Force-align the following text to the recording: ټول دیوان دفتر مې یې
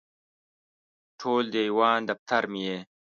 ټول 1.19 1.43
دیوان 1.55 1.99
دفتر 2.09 2.43
مې 2.51 2.61
یې 2.69 2.77